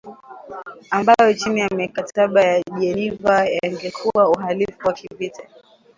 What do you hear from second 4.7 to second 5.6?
wa kivita